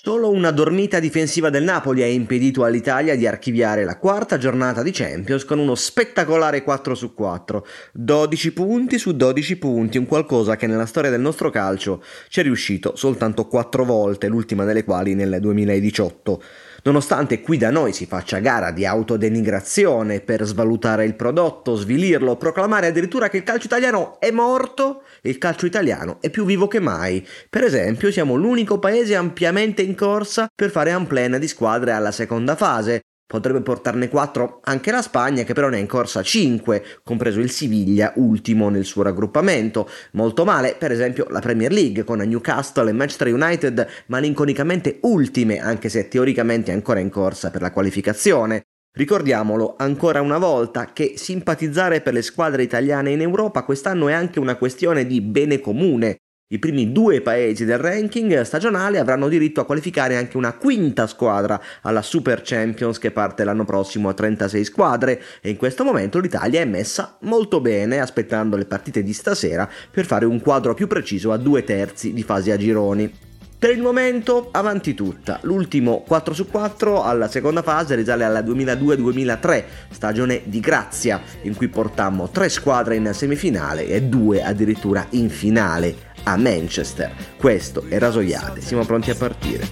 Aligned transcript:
Solo 0.00 0.30
una 0.30 0.52
dormita 0.52 1.00
difensiva 1.00 1.50
del 1.50 1.64
Napoli 1.64 2.04
ha 2.04 2.06
impedito 2.06 2.62
all'Italia 2.62 3.16
di 3.16 3.26
archiviare 3.26 3.82
la 3.82 3.98
quarta 3.98 4.38
giornata 4.38 4.84
di 4.84 4.92
Champions 4.92 5.44
con 5.44 5.58
uno 5.58 5.74
spettacolare 5.74 6.62
4 6.62 6.94
su 6.94 7.14
4, 7.14 7.66
12 7.94 8.52
punti 8.52 8.96
su 8.96 9.16
12 9.16 9.56
punti, 9.56 9.98
un 9.98 10.06
qualcosa 10.06 10.54
che 10.54 10.68
nella 10.68 10.86
storia 10.86 11.10
del 11.10 11.20
nostro 11.20 11.50
calcio 11.50 12.00
ci 12.28 12.38
è 12.38 12.44
riuscito 12.44 12.94
soltanto 12.94 13.48
4 13.48 13.84
volte, 13.84 14.28
l'ultima 14.28 14.62
delle 14.64 14.84
quali 14.84 15.16
nel 15.16 15.38
2018. 15.40 16.42
Nonostante 16.88 17.42
qui 17.42 17.58
da 17.58 17.70
noi 17.70 17.92
si 17.92 18.06
faccia 18.06 18.38
gara 18.38 18.70
di 18.70 18.86
autodenigrazione 18.86 20.20
per 20.20 20.44
svalutare 20.44 21.04
il 21.04 21.16
prodotto, 21.16 21.74
svilirlo, 21.74 22.36
proclamare 22.36 22.86
addirittura 22.86 23.28
che 23.28 23.36
il 23.36 23.42
calcio 23.42 23.66
italiano 23.66 24.18
è 24.18 24.30
morto, 24.30 25.02
il 25.20 25.36
calcio 25.36 25.66
italiano 25.66 26.16
è 26.22 26.30
più 26.30 26.46
vivo 26.46 26.66
che 26.66 26.80
mai. 26.80 27.22
Per 27.50 27.62
esempio, 27.62 28.10
siamo 28.10 28.36
l'unico 28.36 28.78
paese 28.78 29.16
ampiamente 29.16 29.82
in 29.82 29.94
corsa 29.94 30.48
per 30.54 30.70
fare 30.70 30.96
plan 31.06 31.36
di 31.38 31.46
squadre 31.46 31.92
alla 31.92 32.10
seconda 32.10 32.56
fase, 32.56 33.02
Potrebbe 33.28 33.60
portarne 33.60 34.08
4 34.08 34.60
anche 34.62 34.90
la 34.90 35.02
Spagna, 35.02 35.42
che 35.42 35.52
però 35.52 35.68
ne 35.68 35.76
è 35.76 35.80
in 35.80 35.86
corsa 35.86 36.22
5, 36.22 36.82
compreso 37.04 37.40
il 37.40 37.50
Siviglia, 37.50 38.14
ultimo 38.16 38.70
nel 38.70 38.86
suo 38.86 39.02
raggruppamento. 39.02 39.86
Molto 40.12 40.46
male, 40.46 40.76
per 40.78 40.92
esempio, 40.92 41.26
la 41.28 41.40
Premier 41.40 41.70
League, 41.70 42.04
con 42.04 42.20
Newcastle 42.20 42.88
e 42.88 42.94
Manchester 42.94 43.30
United 43.30 43.86
malinconicamente 44.06 45.00
ultime, 45.02 45.60
anche 45.60 45.90
se 45.90 46.08
teoricamente 46.08 46.72
ancora 46.72 47.00
in 47.00 47.10
corsa 47.10 47.50
per 47.50 47.60
la 47.60 47.70
qualificazione. 47.70 48.62
Ricordiamolo 48.96 49.74
ancora 49.76 50.22
una 50.22 50.38
volta 50.38 50.94
che 50.94 51.12
simpatizzare 51.16 52.00
per 52.00 52.14
le 52.14 52.22
squadre 52.22 52.62
italiane 52.62 53.10
in 53.10 53.20
Europa 53.20 53.62
quest'anno 53.62 54.08
è 54.08 54.14
anche 54.14 54.38
una 54.38 54.56
questione 54.56 55.06
di 55.06 55.20
bene 55.20 55.60
comune, 55.60 56.20
i 56.50 56.58
primi 56.58 56.92
due 56.92 57.20
paesi 57.20 57.66
del 57.66 57.76
ranking 57.76 58.40
stagionale 58.40 58.98
avranno 58.98 59.28
diritto 59.28 59.60
a 59.60 59.66
qualificare 59.66 60.16
anche 60.16 60.38
una 60.38 60.54
quinta 60.54 61.06
squadra 61.06 61.60
alla 61.82 62.00
Super 62.00 62.40
Champions 62.42 62.96
che 62.96 63.10
parte 63.10 63.44
l'anno 63.44 63.66
prossimo 63.66 64.08
a 64.08 64.14
36 64.14 64.64
squadre. 64.64 65.22
E 65.42 65.50
in 65.50 65.56
questo 65.58 65.84
momento 65.84 66.18
l'Italia 66.20 66.62
è 66.62 66.64
messa 66.64 67.18
molto 67.20 67.60
bene 67.60 68.00
aspettando 68.00 68.56
le 68.56 68.64
partite 68.64 69.02
di 69.02 69.12
stasera 69.12 69.68
per 69.90 70.06
fare 70.06 70.24
un 70.24 70.40
quadro 70.40 70.72
più 70.72 70.86
preciso 70.86 71.32
a 71.32 71.36
due 71.36 71.64
terzi 71.64 72.14
di 72.14 72.22
fase 72.22 72.50
a 72.50 72.56
gironi. 72.56 73.12
Per 73.58 73.70
il 73.70 73.82
momento 73.82 74.48
avanti 74.52 74.94
tutta, 74.94 75.40
l'ultimo 75.42 76.02
4 76.06 76.32
su 76.32 76.46
4 76.46 77.02
alla 77.02 77.28
seconda 77.28 77.60
fase 77.60 77.96
risale 77.96 78.24
alla 78.24 78.40
2002-2003, 78.40 79.64
stagione 79.90 80.42
di 80.44 80.60
grazia, 80.60 81.20
in 81.42 81.56
cui 81.56 81.66
portammo 81.66 82.30
tre 82.30 82.48
squadre 82.48 82.94
in 82.94 83.10
semifinale 83.12 83.86
e 83.86 84.00
due 84.04 84.44
addirittura 84.44 85.04
in 85.10 85.28
finale 85.28 86.07
a 86.32 86.36
Manchester. 86.36 87.12
Questo 87.36 87.84
è 87.88 87.98
Rasoiate, 87.98 88.60
siamo 88.60 88.84
pronti 88.84 89.10
a 89.10 89.14
partire. 89.14 89.68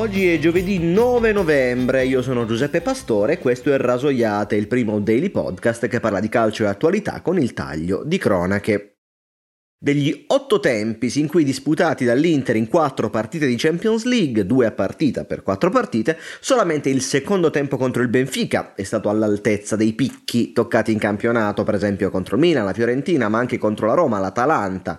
Oggi 0.00 0.32
è 0.32 0.38
giovedì 0.38 0.78
9 0.78 1.30
novembre, 1.30 2.06
io 2.06 2.22
sono 2.22 2.46
Giuseppe 2.46 2.80
Pastore 2.80 3.34
e 3.34 3.38
questo 3.38 3.70
è 3.70 3.76
Rasoiate, 3.76 4.56
il 4.56 4.66
primo 4.66 4.98
daily 4.98 5.28
podcast 5.28 5.88
che 5.88 6.00
parla 6.00 6.20
di 6.20 6.30
calcio 6.30 6.64
e 6.64 6.68
attualità 6.68 7.20
con 7.20 7.38
il 7.38 7.52
taglio 7.52 8.02
di 8.02 8.16
cronache. 8.16 9.00
Degli 9.78 10.24
otto 10.28 10.58
tempi 10.58 11.10
sin 11.10 11.26
qui 11.26 11.44
disputati 11.44 12.06
dall'Inter 12.06 12.56
in 12.56 12.68
quattro 12.68 13.10
partite 13.10 13.46
di 13.46 13.56
Champions 13.56 14.04
League, 14.04 14.46
due 14.46 14.64
a 14.64 14.72
partita 14.72 15.26
per 15.26 15.42
quattro 15.42 15.68
partite, 15.68 16.16
solamente 16.40 16.88
il 16.88 17.02
secondo 17.02 17.50
tempo 17.50 17.76
contro 17.76 18.00
il 18.00 18.08
Benfica 18.08 18.72
è 18.74 18.84
stato 18.84 19.10
all'altezza 19.10 19.76
dei 19.76 19.92
picchi 19.92 20.52
toccati 20.52 20.92
in 20.92 20.98
campionato, 20.98 21.62
per 21.62 21.74
esempio 21.74 22.08
contro 22.08 22.36
il 22.36 22.40
Milan, 22.40 22.64
la 22.64 22.72
Fiorentina, 22.72 23.28
ma 23.28 23.38
anche 23.38 23.58
contro 23.58 23.86
la 23.86 23.94
Roma, 23.94 24.18
l'Atalanta. 24.18 24.98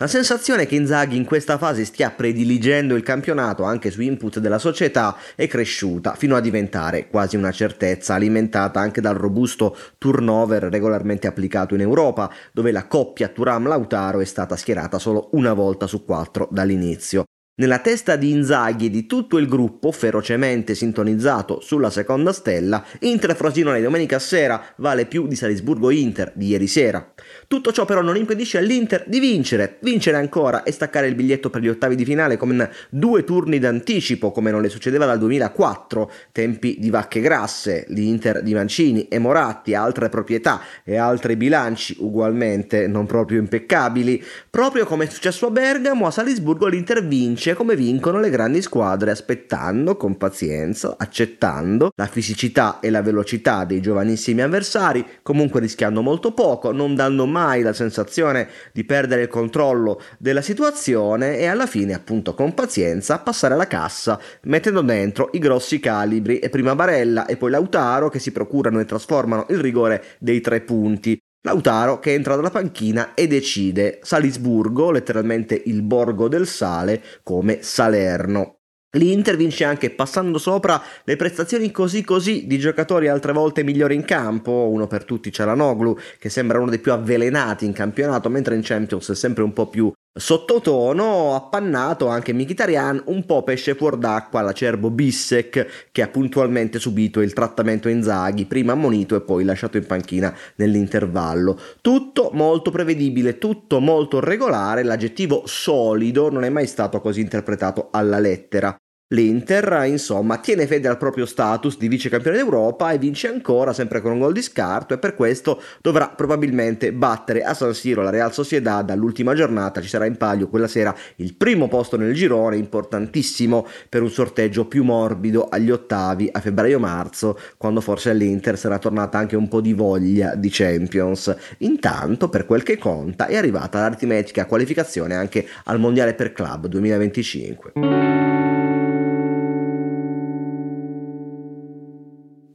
La 0.00 0.06
sensazione 0.06 0.64
che 0.64 0.76
Inzaghi 0.76 1.14
in 1.14 1.26
questa 1.26 1.58
fase 1.58 1.84
stia 1.84 2.10
prediligendo 2.10 2.94
il 2.94 3.02
campionato 3.02 3.64
anche 3.64 3.90
su 3.90 4.00
input 4.00 4.38
della 4.38 4.58
società 4.58 5.14
è 5.34 5.46
cresciuta 5.46 6.14
fino 6.14 6.36
a 6.36 6.40
diventare 6.40 7.08
quasi 7.08 7.36
una 7.36 7.50
certezza 7.50 8.14
alimentata 8.14 8.80
anche 8.80 9.02
dal 9.02 9.14
robusto 9.14 9.76
turnover 9.98 10.62
regolarmente 10.62 11.26
applicato 11.26 11.74
in 11.74 11.82
Europa, 11.82 12.32
dove 12.50 12.72
la 12.72 12.86
coppia 12.86 13.28
Turam-Lautaro 13.28 14.20
è 14.20 14.24
stata 14.24 14.56
schierata 14.56 14.98
solo 14.98 15.28
una 15.32 15.52
volta 15.52 15.86
su 15.86 16.02
quattro 16.02 16.48
dall'inizio. 16.50 17.26
Nella 17.60 17.80
testa 17.80 18.16
di 18.16 18.30
Inzaghi 18.30 18.86
e 18.86 18.90
di 18.90 19.04
tutto 19.04 19.36
il 19.36 19.46
gruppo, 19.46 19.92
ferocemente 19.92 20.74
sintonizzato 20.74 21.60
sulla 21.60 21.90
seconda 21.90 22.32
stella, 22.32 22.82
Inter-Frosinone 23.00 23.82
domenica 23.82 24.18
sera 24.18 24.64
vale 24.76 25.04
più 25.04 25.26
di 25.26 25.36
Salisburgo-Inter 25.36 26.32
di 26.34 26.46
ieri 26.46 26.66
sera. 26.66 27.12
Tutto 27.46 27.70
ciò 27.70 27.84
però 27.84 28.00
non 28.00 28.16
impedisce 28.16 28.56
all'Inter 28.56 29.04
di 29.06 29.20
vincere, 29.20 29.76
vincere 29.80 30.16
ancora 30.16 30.62
e 30.62 30.72
staccare 30.72 31.08
il 31.08 31.14
biglietto 31.14 31.50
per 31.50 31.60
gli 31.60 31.68
ottavi 31.68 31.96
di 31.96 32.04
finale 32.06 32.38
con 32.38 32.66
due 32.88 33.24
turni 33.24 33.58
d'anticipo 33.58 34.30
come 34.30 34.50
non 34.50 34.62
le 34.62 34.70
succedeva 34.70 35.04
dal 35.04 35.18
2004, 35.18 36.10
tempi 36.32 36.76
di 36.78 36.88
vacche 36.88 37.20
grasse, 37.20 37.84
l'Inter 37.88 38.42
di 38.42 38.54
Mancini 38.54 39.06
e 39.08 39.18
Moratti, 39.18 39.74
altre 39.74 40.08
proprietà 40.08 40.62
e 40.82 40.96
altri 40.96 41.36
bilanci 41.36 41.96
ugualmente 41.98 42.86
non 42.86 43.04
proprio 43.04 43.38
impeccabili. 43.38 44.24
Proprio 44.48 44.86
come 44.86 45.04
è 45.04 45.10
successo 45.10 45.48
a 45.48 45.50
Bergamo, 45.50 46.06
a 46.06 46.10
Salisburgo 46.10 46.66
l'Inter 46.66 47.06
vince 47.06 47.48
come 47.54 47.76
vincono 47.76 48.20
le 48.20 48.30
grandi 48.30 48.62
squadre, 48.62 49.10
aspettando 49.10 49.96
con 49.96 50.16
pazienza, 50.16 50.96
accettando 50.98 51.92
la 51.94 52.06
fisicità 52.06 52.80
e 52.80 52.90
la 52.90 53.02
velocità 53.02 53.64
dei 53.64 53.80
giovanissimi 53.80 54.42
avversari, 54.42 55.04
comunque 55.22 55.60
rischiando 55.60 56.02
molto 56.02 56.32
poco, 56.32 56.72
non 56.72 56.94
dando 56.94 57.26
mai 57.26 57.62
la 57.62 57.72
sensazione 57.72 58.48
di 58.72 58.84
perdere 58.84 59.22
il 59.22 59.28
controllo 59.28 60.00
della 60.18 60.42
situazione 60.42 61.38
e 61.38 61.46
alla 61.46 61.66
fine 61.66 61.94
appunto 61.94 62.34
con 62.34 62.54
pazienza 62.54 63.18
passare 63.18 63.54
alla 63.54 63.66
cassa 63.66 64.18
mettendo 64.42 64.80
dentro 64.80 65.30
i 65.32 65.38
grossi 65.38 65.80
calibri 65.80 66.38
e 66.38 66.48
prima 66.48 66.74
Barella 66.74 67.26
e 67.26 67.36
poi 67.36 67.50
Lautaro 67.50 68.08
che 68.08 68.18
si 68.18 68.32
procurano 68.32 68.80
e 68.80 68.84
trasformano 68.84 69.46
il 69.50 69.60
rigore 69.60 70.02
dei 70.18 70.40
tre 70.40 70.60
punti. 70.60 71.20
Lautaro 71.42 71.98
che 72.00 72.12
entra 72.12 72.36
dalla 72.36 72.50
panchina 72.50 73.14
e 73.14 73.26
decide 73.26 74.00
Salisburgo, 74.02 74.90
letteralmente 74.90 75.60
il 75.66 75.82
borgo 75.82 76.28
del 76.28 76.46
sale, 76.46 77.02
come 77.22 77.62
Salerno. 77.62 78.56
L'Inter 78.96 79.36
vince 79.36 79.64
anche 79.64 79.90
passando 79.90 80.36
sopra 80.36 80.82
le 81.04 81.16
prestazioni 81.16 81.70
così 81.70 82.02
così 82.02 82.46
di 82.46 82.58
giocatori 82.58 83.06
altre 83.06 83.32
volte 83.32 83.62
migliori 83.62 83.94
in 83.94 84.04
campo, 84.04 84.68
uno 84.68 84.88
per 84.88 85.04
tutti 85.04 85.30
c'è 85.30 85.44
la 85.44 85.54
Noglu 85.54 85.96
che 86.18 86.28
sembra 86.28 86.58
uno 86.58 86.70
dei 86.70 86.80
più 86.80 86.92
avvelenati 86.92 87.64
in 87.64 87.72
campionato, 87.72 88.28
mentre 88.28 88.56
in 88.56 88.62
Champions 88.62 89.10
è 89.10 89.14
sempre 89.14 89.44
un 89.44 89.52
po' 89.52 89.68
più 89.68 89.92
sottotono, 90.12 91.34
appannato 91.34 92.08
anche 92.08 92.32
Mkhitaryan, 92.32 93.04
un 93.06 93.24
po' 93.24 93.42
pesce 93.44 93.74
fuor 93.74 93.96
d'acqua 93.96 94.40
l'acerbo 94.40 94.90
Bissek 94.90 95.88
che 95.92 96.02
ha 96.02 96.08
puntualmente 96.08 96.78
subito 96.78 97.20
il 97.20 97.32
trattamento 97.32 97.88
Inzaghi, 97.88 98.46
prima 98.46 98.72
ammonito 98.72 99.14
e 99.14 99.20
poi 99.20 99.44
lasciato 99.44 99.76
in 99.76 99.86
panchina 99.86 100.36
nell'intervallo. 100.56 101.58
Tutto 101.80 102.30
molto 102.32 102.70
prevedibile, 102.70 103.38
tutto 103.38 103.80
molto 103.80 104.18
regolare, 104.20 104.82
l'aggettivo 104.82 105.42
solido 105.46 106.30
non 106.30 106.44
è 106.44 106.48
mai 106.48 106.66
stato 106.66 107.00
così 107.00 107.20
interpretato 107.20 107.88
alla 107.92 108.18
lettera. 108.18 108.76
L'Inter, 109.12 109.86
insomma, 109.86 110.38
tiene 110.38 110.68
fede 110.68 110.86
al 110.86 110.96
proprio 110.96 111.26
status 111.26 111.76
di 111.76 111.88
vice 111.88 112.08
campione 112.08 112.36
d'Europa 112.36 112.92
e 112.92 112.98
vince 112.98 113.26
ancora, 113.26 113.72
sempre 113.72 114.00
con 114.00 114.12
un 114.12 114.20
gol 114.20 114.32
di 114.32 114.40
scarto, 114.40 114.94
e 114.94 114.98
per 114.98 115.16
questo 115.16 115.60
dovrà 115.80 116.10
probabilmente 116.10 116.92
battere 116.92 117.42
a 117.42 117.52
San 117.52 117.74
Siro 117.74 118.02
la 118.02 118.10
Real 118.10 118.32
Sociedad 118.32 118.86
dall'ultima 118.86 119.34
giornata. 119.34 119.80
Ci 119.80 119.88
sarà 119.88 120.06
in 120.06 120.16
palio 120.16 120.46
quella 120.46 120.68
sera 120.68 120.94
il 121.16 121.34
primo 121.34 121.66
posto 121.66 121.96
nel 121.96 122.14
girone, 122.14 122.56
importantissimo 122.56 123.66
per 123.88 124.02
un 124.02 124.10
sorteggio 124.10 124.66
più 124.66 124.84
morbido 124.84 125.48
agli 125.48 125.72
ottavi 125.72 126.28
a 126.30 126.38
febbraio-marzo, 126.38 127.36
quando 127.56 127.80
forse 127.80 128.10
all'Inter 128.10 128.56
sarà 128.56 128.78
tornata 128.78 129.18
anche 129.18 129.34
un 129.34 129.48
po' 129.48 129.60
di 129.60 129.72
voglia 129.72 130.36
di 130.36 130.50
Champions. 130.52 131.34
Intanto, 131.58 132.28
per 132.28 132.46
quel 132.46 132.62
che 132.62 132.78
conta, 132.78 133.26
è 133.26 133.36
arrivata 133.36 133.80
l'aritmetica 133.80 134.46
qualificazione 134.46 135.16
anche 135.16 135.48
al 135.64 135.80
Mondiale 135.80 136.14
per 136.14 136.32
Club 136.32 136.68
2025. 136.68 138.19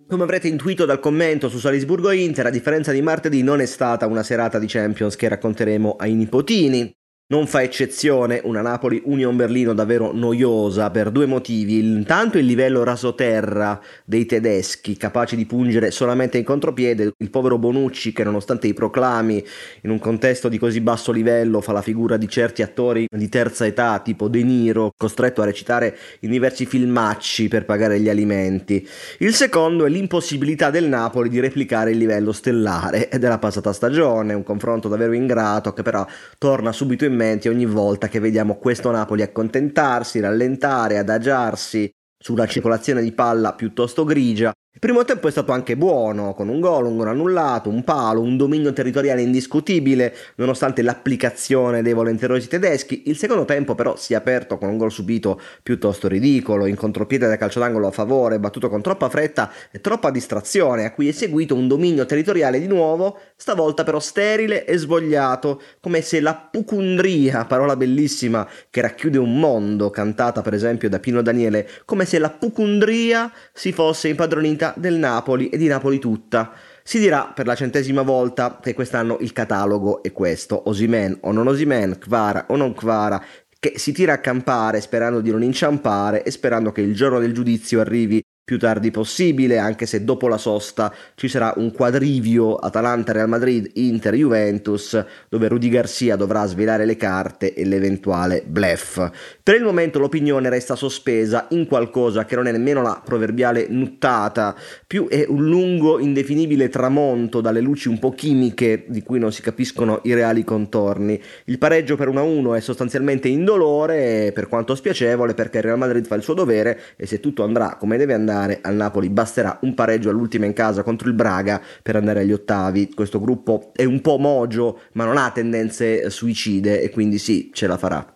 Come 0.08 0.22
avrete 0.22 0.48
intuito 0.48 0.86
dal 0.86 1.00
commento 1.00 1.50
su 1.50 1.58
Salisburgo 1.58 2.12
Inter, 2.12 2.46
a 2.46 2.52
differenza 2.52 2.92
di 2.92 3.02
martedì 3.02 3.42
non 3.42 3.60
è 3.60 3.66
stata 3.66 4.06
una 4.06 4.22
serata 4.22 4.60
di 4.60 4.68
Champions 4.68 5.16
che 5.16 5.28
racconteremo 5.28 5.96
ai 5.98 6.14
nipotini. 6.14 6.96
Non 7.28 7.48
fa 7.48 7.64
eccezione 7.64 8.40
una 8.44 8.62
Napoli 8.62 9.02
Union 9.06 9.36
Berlino 9.36 9.74
davvero 9.74 10.12
noiosa 10.14 10.92
per 10.92 11.10
due 11.10 11.26
motivi. 11.26 11.80
Intanto 11.80 12.38
il 12.38 12.46
livello 12.46 12.84
rasoterra 12.84 13.82
dei 14.06 14.28
tedeschi, 14.28 14.96
capaci 14.96 15.36
di 15.36 15.48
pungere 15.48 15.90
solamente 15.90 16.38
in 16.38 16.44
contropiede, 16.44 17.14
il 17.18 17.30
povero 17.32 17.58
Bonucci 17.58 18.14
che 18.14 18.24
nonostante 18.24 18.68
i 18.68 18.76
proclami 18.76 19.44
in 19.82 19.90
un 19.90 19.98
contesto 19.98 20.50
di 20.50 20.60
così 20.60 20.82
basso 20.82 21.12
livello 21.12 21.62
fa 21.62 21.72
la 21.72 21.82
figura 21.82 22.16
di 22.18 22.30
certi 22.30 22.62
attori 22.62 23.08
di 23.10 23.28
terza 23.28 23.66
età 23.66 24.00
tipo 24.04 24.28
De 24.28 24.44
Niro, 24.44 24.92
costretto 24.96 25.42
a 25.42 25.46
recitare 25.46 25.98
in 26.20 26.30
diversi 26.30 26.68
filmacci 26.68 27.48
per 27.48 27.66
pagare 27.66 28.00
gli 28.00 28.08
alimenti. 28.08 28.88
Il 29.18 29.34
secondo 29.34 29.86
è 29.86 29.90
l'impossibilità 29.90 30.70
del 30.70 30.88
Napoli 30.88 31.30
di 31.30 31.40
replicare 31.40 31.90
il 31.90 31.98
livello 31.98 32.32
stellare 32.32 33.10
della 33.18 33.40
passata 33.40 33.74
stagione, 33.74 34.36
un 34.36 34.44
confronto 34.44 34.88
davvero 34.88 35.14
ingrato 35.14 35.74
che 35.74 35.82
però 35.82 36.06
torna 36.38 36.72
subito 36.72 37.04
in 37.04 37.14
mente 37.16 37.50
ogni 37.50 37.66
volta 37.66 38.08
che 38.08 38.20
vediamo 38.20 38.58
questo 38.58 38.92
Napoli 38.92 39.22
accontentarsi, 39.22 40.20
rallentare, 40.20 40.98
adagiarsi 40.98 41.90
su 42.18 42.34
una 42.34 42.48
circolazione 42.48 43.02
di 43.02 43.12
palla 43.12 43.54
piuttosto 43.54 44.04
grigia 44.04 44.54
il 44.76 44.82
primo 44.82 45.06
tempo 45.06 45.30
è 45.30 45.32
stato 45.32 45.54
anche 45.54 45.78
buono, 45.78 46.34
con 46.34 46.50
un 46.50 46.60
gol, 46.60 46.86
un 46.86 46.98
gol 46.98 47.08
annullato, 47.08 47.70
un 47.70 47.86
palo, 47.86 48.20
un 48.20 48.36
dominio 48.36 48.74
territoriale 48.74 49.22
indiscutibile, 49.22 50.14
nonostante 50.36 50.82
l'applicazione 50.82 51.82
dei 51.82 51.94
volenterosi 51.94 52.50
tedeschi. 52.50 53.04
Il 53.06 53.16
secondo 53.16 53.46
tempo 53.46 53.74
però 53.74 53.96
si 53.96 54.12
è 54.12 54.18
aperto 54.18 54.58
con 54.58 54.68
un 54.68 54.78
gol 54.78 54.92
subito 54.92 55.40
piuttosto 55.64 56.10
ridicolo, 56.10 56.66
in 56.66 56.76
contropiede 56.76 57.26
da 57.26 57.38
calcio 57.38 57.60
d'angolo 57.60 57.88
a 57.88 57.92
favore, 57.92 58.38
battuto 58.38 58.68
con 58.68 58.82
troppa 58.82 59.08
fretta 59.08 59.50
e 59.72 59.80
troppa 59.80 60.12
distrazione, 60.12 60.84
a 60.84 60.92
cui 60.92 61.08
è 61.08 61.14
seguito 61.14 61.56
un 61.56 61.70
dominio 61.70 62.06
territoriale 62.06 62.60
di 62.60 62.68
nuovo, 62.68 63.18
stavolta 63.38 63.86
però 63.86 64.02
sterile 64.02 64.66
e 64.66 64.76
svogliato, 64.76 65.62
come 65.80 66.02
se 66.02 66.20
la 66.20 66.36
pucundria, 66.52 67.46
parola 67.46 67.78
bellissima 67.78 68.46
che 68.70 68.82
racchiude 68.82 69.20
un 69.20 69.40
mondo, 69.40 69.90
cantata 69.90 70.42
per 70.42 70.54
esempio 70.54 70.90
da 70.90 71.00
Pino 71.00 71.22
Daniele, 71.22 71.66
come 71.86 72.04
se 72.04 72.20
la 72.20 72.30
pucundria 72.30 73.32
si 73.54 73.72
fosse 73.72 74.10
impadronita 74.10 74.64
vita 74.66 74.74
del 74.76 74.96
Napoli 74.96 75.50
e 75.50 75.58
di 75.58 75.68
Napoli 75.68 76.00
tutta. 76.00 76.54
Si 76.84 77.00
dirà 77.00 77.32
per 77.34 77.46
la 77.46 77.56
centesima 77.56 78.02
volta 78.02 78.60
che 78.62 78.74
quest'anno 78.74 79.18
il 79.20 79.34
catalogo 79.34 80.02
è 80.02 80.12
questo, 80.12 80.70
Osimen 80.70 81.18
o 81.22 81.32
non 81.32 81.48
Osimen, 81.48 81.98
Kvara 82.00 82.46
o 82.50 82.56
non 82.56 82.74
Kvara, 82.74 83.24
che 83.60 83.74
si 83.78 83.92
tira 83.92 84.14
a 84.14 84.20
campare 84.20 84.82
sperando 84.82 85.22
di 85.22 85.32
non 85.32 85.44
inciampare 85.44 86.24
e 86.24 86.32
sperando 86.32 86.72
che 86.72 86.82
il 86.82 86.94
giorno 86.94 87.20
del 87.20 87.34
giudizio 87.34 87.80
arrivi 87.80 88.24
più 88.46 88.60
tardi 88.60 88.92
possibile, 88.92 89.58
anche 89.58 89.88
se 89.88 90.04
dopo 90.04 90.28
la 90.28 90.38
sosta 90.38 90.94
ci 91.16 91.28
sarà 91.28 91.54
un 91.58 91.72
quadrivio 91.72 92.56
Atalanta-Real 92.56 93.28
Madrid, 93.28 93.72
Inter-Juventus, 93.74 95.04
dove 95.28 95.48
Rudy 95.48 95.68
Garcia 95.68 96.16
dovrà 96.16 96.46
svelare 96.46 96.86
le 96.86 96.96
carte 96.96 97.56
e 97.56 97.66
l'eventuale 97.66 98.44
blef. 98.46 99.10
Per 99.42 99.56
il 99.56 99.64
momento 99.64 99.98
l'opinione 99.98 100.50
resta 100.50 100.76
sospesa 100.76 101.48
in 101.50 101.66
qualcosa 101.66 102.26
che 102.26 102.36
non 102.36 102.46
è 102.46 102.52
nemmeno 102.52 102.84
la 102.84 103.02
proverbiale 103.04 103.66
nuttata, 103.68 104.56
più 104.86 105.08
è 105.08 105.26
un 105.28 105.44
lungo, 105.44 105.98
indefinibile 105.98 106.70
tramonto 106.70 107.42
dalle 107.42 107.62
luci 107.62 107.88
un 107.88 107.98
po' 107.98 108.12
chimiche 108.12 108.86
di 108.88 109.02
cui 109.02 109.18
non 109.18 109.32
si 109.32 109.42
capiscono 109.42 110.02
i 110.04 110.14
reali 110.14 110.44
contorni. 110.44 111.20
Il 111.46 111.58
pareggio 111.58 111.96
per 111.96 112.10
1-1 112.10 112.56
è 112.56 112.60
sostanzialmente 112.60 113.28
indolore, 113.28 114.32
per 114.36 114.48
quanto 114.48 114.76
spiacevole, 114.76 115.34
perché 115.34 115.58
il 115.58 115.64
Real 115.64 115.80
Madrid 115.80 116.06
fa 116.06 116.14
il 116.14 116.22
suo 116.22 116.36
dovere 116.36 116.80
e 116.96 117.08
se 117.08 117.20
tutto 117.20 117.44
andrà 117.44 117.76
come 117.80 117.98
deve 117.98 118.14
andare 118.14 118.34
andare 118.36 118.60
al 118.62 118.76
Napoli 118.76 119.10
basterà 119.10 119.58
un 119.62 119.74
pareggio 119.74 120.10
all'ultima 120.10 120.46
in 120.46 120.54
casa 120.54 120.84
contro 120.84 121.08
il 121.08 121.16
Braga 121.16 121.62
per 121.82 121.96
andare 121.96 122.22
agli 122.22 122.34
ottavi. 122.34 122.94
Questo 122.94 123.20
gruppo 123.20 123.72
è 123.74 123.86
un 123.86 124.02
po' 124.02 124.18
mogio, 124.18 124.82
ma 124.94 125.06
non 125.06 125.18
ha 125.18 125.32
tendenze 125.32 126.10
suicide 126.10 126.82
e 126.82 126.90
quindi 126.90 127.18
sì, 127.18 127.50
ce 127.54 127.68
la 127.68 127.78
farà. 127.78 128.14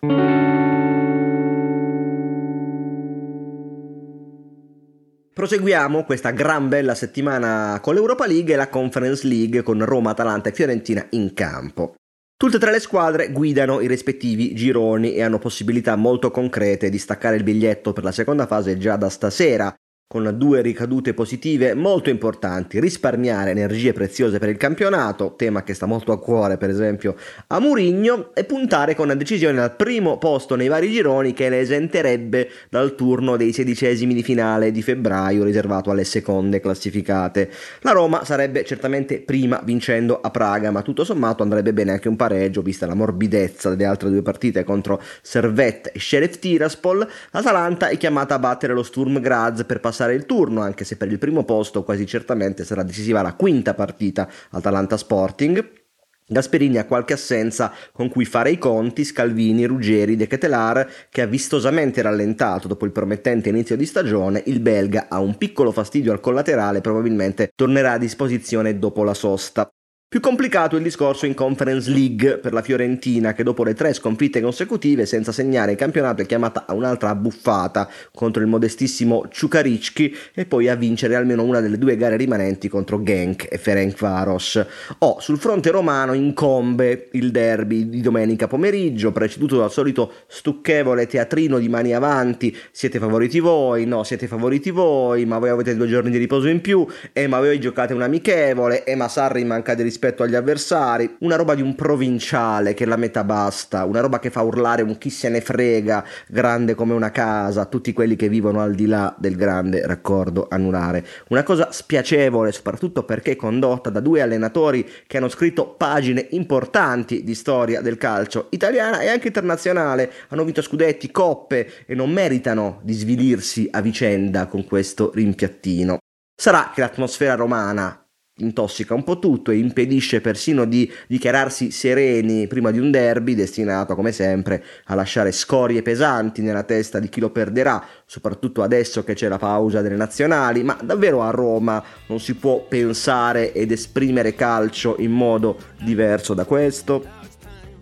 Proseguiamo 5.34 6.04
questa 6.04 6.32
gran 6.32 6.68
bella 6.68 6.94
settimana 6.96 7.80
con 7.82 7.94
l'Europa 7.94 8.28
League 8.28 8.54
e 8.54 8.58
la 8.58 8.68
Conference 8.68 9.26
League 9.26 9.64
con 9.64 9.84
Roma, 9.86 10.10
Atalanta 10.10 10.50
e 10.50 10.52
Fiorentina 10.52 11.06
in 11.12 11.34
campo. 11.34 11.94
Tutte 12.36 12.56
e 12.56 12.60
tre 12.60 12.72
le 12.72 12.80
squadre 12.80 13.32
guidano 13.32 13.82
i 13.82 13.88
rispettivi 13.88 14.54
gironi 14.54 15.14
e 15.14 15.22
hanno 15.22 15.40
possibilità 15.40 15.98
molto 15.98 16.32
concrete 16.32 16.90
di 16.90 16.98
staccare 16.98 17.36
il 17.36 17.44
biglietto 17.44 17.92
per 17.92 18.06
la 18.06 18.14
seconda 18.14 18.48
fase 18.48 18.78
già 18.78 18.96
da 18.96 19.10
stasera, 19.10 19.74
con 20.12 20.34
due 20.38 20.62
ricadute 20.62 21.14
positive 21.14 21.76
molto 21.76 22.10
importanti, 22.10 22.80
risparmiare 22.80 23.52
energie 23.52 23.94
preziose 23.94 24.40
per 24.40 24.50
il 24.50 24.58
campionato, 24.58 25.36
tema 25.38 25.62
che 25.62 25.76
sta 25.76 25.86
molto 25.86 26.12
a 26.12 26.20
cuore 26.20 26.58
per 26.58 26.72
esempio 26.72 27.16
a 27.46 27.60
Murigno, 27.60 28.32
e 28.34 28.44
puntare 28.44 28.96
con 28.96 29.06
una 29.06 29.14
decisione 29.14 29.62
al 29.62 29.76
primo 29.76 30.18
posto 30.18 30.56
nei 30.56 30.68
vari 30.68 30.90
gironi 30.90 31.34
che 31.34 31.50
le 31.50 31.60
esenterebbe 31.60 32.50
dal 32.72 32.96
turno 32.96 33.38
dei 33.38 33.54
sedicesimi 33.54 34.16
di 34.16 34.24
finale 34.24 34.72
di 34.72 34.82
febbraio 34.82 35.44
riservato 35.44 35.92
alle 35.92 36.06
seconde 36.06 36.60
classificate. 36.60 37.52
La 37.82 37.92
Roma 37.92 38.26
sarebbe 38.26 38.66
certamente 38.66 39.20
prima 39.20 39.62
vincendo 39.64 40.22
a 40.22 40.32
Praga, 40.32 40.72
ma 40.72 40.82
tutto 40.82 41.04
sommato 41.04 41.44
andrebbe 41.44 41.72
bene 41.72 41.92
anche 41.92 42.08
un 42.08 42.16
pareggio 42.16 42.64
vista 42.64 42.88
la 42.88 42.96
morbidezza 42.96 43.70
delle 43.70 43.86
altre 43.86 44.10
due 44.10 44.24
partite 44.24 44.64
contro 44.64 45.00
Servette 45.22 45.92
e 45.92 46.00
Sheriff 46.00 46.40
Tiraspol. 46.40 47.08
L'Atalanta 47.30 47.90
è 47.90 47.98
chiamata 47.98 48.34
a 48.34 48.40
battere 48.40 48.74
lo 48.74 48.82
Sturm 48.82 49.20
Graz 49.20 49.66
per 49.66 49.80
passare 49.80 49.98
passare 50.00 50.14
il 50.14 50.26
turno, 50.26 50.62
anche 50.62 50.86
se 50.86 50.96
per 50.96 51.12
il 51.12 51.18
primo 51.18 51.44
posto 51.44 51.84
quasi 51.84 52.06
certamente 52.06 52.64
sarà 52.64 52.84
decisiva 52.84 53.22
la 53.22 53.34
quinta 53.34 53.74
partita 53.74 54.30
Atalanta 54.52 54.96
Sporting. 54.96 55.78
Gasperini 56.26 56.78
ha 56.78 56.86
qualche 56.86 57.14
assenza 57.14 57.74
con 57.92 58.08
cui 58.08 58.24
fare 58.24 58.52
i 58.52 58.58
conti, 58.58 59.04
Scalvini, 59.04 59.66
Ruggeri, 59.66 60.16
De 60.16 60.28
Ketelar, 60.28 60.90
che 61.10 61.22
ha 61.22 61.26
vistosamente 61.26 62.02
rallentato 62.02 62.70
dopo 62.70 62.86
il 62.86 62.92
promettente 62.92 63.50
inizio 63.50 63.76
di 63.76 63.86
stagione, 63.86 64.44
il 64.46 64.62
belga 64.62 65.08
ha 65.10 65.20
un 65.20 65.38
piccolo 65.38 65.72
fastidio 65.72 66.14
al 66.14 66.22
collaterale, 66.22 66.82
probabilmente 66.82 67.52
tornerà 67.54 67.94
a 67.94 67.98
disposizione 67.98 68.80
dopo 68.80 69.04
la 69.04 69.16
sosta. 69.16 69.70
Più 70.10 70.22
complicato 70.22 70.76
il 70.76 70.82
discorso 70.82 71.28
in 71.28 71.36
Conference 71.36 71.88
League 71.92 72.40
per 72.40 72.52
la 72.52 72.64
Fiorentina 72.64 73.34
che 73.34 73.44
dopo 73.44 73.64
le 73.64 73.76
tre 73.76 73.94
sconfitte 73.94 74.42
consecutive 74.42 75.06
senza 75.06 75.32
segnare 75.32 75.74
il 75.74 75.78
campionato 75.78 76.24
è 76.24 76.26
chiamata 76.26 76.66
a 76.66 76.74
un'altra 76.74 77.14
buffata 77.14 77.88
contro 78.12 78.42
il 78.42 78.48
modestissimo 78.48 79.28
Ciukaricchi 79.30 80.12
e 80.34 80.48
poi 80.48 80.68
a 80.68 80.74
vincere 80.74 81.14
almeno 81.14 81.44
una 81.44 81.60
delle 81.60 81.78
due 81.78 81.96
gare 81.96 82.18
rimanenti 82.18 82.68
contro 82.70 83.04
Genk 83.04 83.50
e 83.52 83.60
Ferencvaros. 83.60 84.66
Oh, 84.98 85.20
sul 85.20 85.38
fronte 85.38 85.70
romano 85.70 86.14
incombe 86.14 87.10
il 87.12 87.30
derby 87.30 87.88
di 87.88 88.02
domenica 88.02 88.48
pomeriggio 88.48 89.12
preceduto 89.12 89.58
dal 89.58 89.72
solito 89.72 90.12
stucchevole 90.26 91.06
teatrino 91.06 91.60
di 91.60 91.70
mani 91.70 91.94
avanti. 91.94 92.58
Siete 92.72 92.98
favoriti 92.98 93.40
voi, 93.40 93.86
no 93.86 94.04
siete 94.04 94.26
favoriti 94.26 94.72
voi, 94.72 95.28
ma 95.28 95.38
voi 95.38 95.50
avete 95.50 95.76
due 95.76 95.86
giorni 95.88 96.10
di 96.10 96.18
riposo 96.18 96.48
in 96.48 96.62
più. 96.62 96.84
E 97.14 97.28
ma 97.28 97.38
voi 97.38 97.60
giocate 97.60 97.94
un 97.94 98.02
amichevole. 98.02 98.84
E 98.84 98.96
ma 98.96 99.08
Sarri 99.08 99.44
manca 99.44 99.76
di 99.76 99.84
rispetto 100.00 100.24
agli 100.24 100.36
avversari, 100.36 101.18
una 101.20 101.36
roba 101.36 101.56
di 101.56 101.62
un 101.62 101.76
provinciale 101.76 102.74
che 102.74 102.86
la 102.86 102.96
metà 102.96 103.26
basta, 103.26 103.84
una 103.84 104.00
roba 104.00 104.20
che 104.20 104.30
fa 104.30 104.42
urlare 104.42 104.82
un 104.82 104.98
chi 104.98 105.10
se 105.10 105.28
ne 105.28 105.42
frega, 105.42 106.06
grande 106.30 106.74
come 106.74 106.94
una 106.94 107.12
casa, 107.12 107.66
tutti 107.66 107.92
quelli 107.92 108.16
che 108.16 108.30
vivono 108.30 108.62
al 108.62 108.76
di 108.76 108.86
là 108.86 109.14
del 109.20 109.36
grande 109.36 109.86
raccordo 109.86 110.48
anulare. 110.50 111.06
Una 111.28 111.44
cosa 111.44 111.74
spiacevole, 111.74 112.54
soprattutto 112.54 113.04
perché 113.04 113.36
condotta 113.36 113.90
da 113.90 114.00
due 114.00 114.22
allenatori 114.22 114.90
che 115.06 115.18
hanno 115.18 115.28
scritto 115.28 115.68
pagine 115.68 116.28
importanti 116.32 117.26
di 117.26 117.36
storia 117.36 117.82
del 117.82 117.98
calcio 117.98 118.48
italiana 118.52 119.02
e 119.02 119.10
anche 119.10 119.28
internazionale, 119.28 120.10
hanno 120.30 120.46
vinto 120.46 120.62
scudetti, 120.62 121.12
coppe 121.12 121.86
e 121.86 121.94
non 121.94 122.10
meritano 122.10 122.80
di 122.84 122.94
svilirsi 122.94 123.68
a 123.70 123.82
vicenda 123.82 124.48
con 124.48 124.64
questo 124.64 125.12
rimpiattino. 125.14 125.98
Sarà 126.40 126.72
che 126.74 126.80
l'atmosfera 126.80 127.36
romana 127.36 128.02
intossica 128.40 128.94
un 128.94 129.04
po' 129.04 129.20
tutto 129.20 129.52
e 129.52 129.58
impedisce 129.58 130.22
persino 130.22 130.66
di 130.66 130.92
dichiararsi 131.08 131.72
sereni 131.72 132.48
prima 132.48 132.72
di 132.72 132.80
un 132.80 132.92
derby 132.92 133.36
destinato 133.36 133.96
come 133.96 134.12
sempre 134.12 134.64
a 134.86 134.96
lasciare 134.96 135.32
scorie 135.32 135.82
pesanti 135.82 136.42
nella 136.42 136.64
testa 136.64 137.00
di 137.00 137.10
chi 137.10 137.20
lo 137.20 137.30
perderà, 137.30 137.84
soprattutto 138.06 138.64
adesso 138.64 139.04
che 139.04 139.14
c'è 139.14 139.28
la 139.28 139.38
pausa 139.38 139.82
delle 139.82 139.96
nazionali, 139.96 140.64
ma 140.64 140.78
davvero 140.82 141.22
a 141.22 141.30
Roma 141.30 141.84
non 142.08 142.20
si 142.20 142.36
può 142.36 142.66
pensare 142.68 143.54
ed 143.54 143.72
esprimere 143.72 144.36
calcio 144.36 144.96
in 145.00 145.12
modo 145.12 145.58
diverso 145.82 146.34
da 146.34 146.46
questo? 146.46 147.19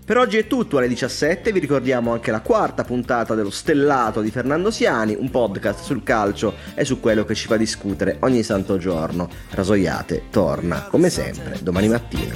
Per 0.07 0.17
oggi 0.17 0.37
è 0.37 0.47
tutto, 0.47 0.77
alle 0.77 0.87
17 0.87 1.51
vi 1.51 1.59
ricordiamo 1.59 2.13
anche 2.13 2.31
la 2.31 2.39
quarta 2.39 2.85
puntata 2.85 3.35
dello 3.35 3.49
Stellato 3.49 4.21
di 4.21 4.31
Fernando 4.31 4.71
Siani, 4.71 5.17
un 5.19 5.29
podcast 5.29 5.83
sul 5.83 6.01
calcio 6.01 6.53
e 6.75 6.85
su 6.85 7.01
quello 7.01 7.25
che 7.25 7.35
ci 7.35 7.45
fa 7.45 7.57
discutere 7.57 8.15
ogni 8.21 8.41
santo 8.41 8.77
giorno. 8.77 9.27
Rasoiate 9.49 10.27
torna, 10.29 10.83
come 10.83 11.09
sempre, 11.09 11.59
domani 11.61 11.89
mattina. 11.89 12.35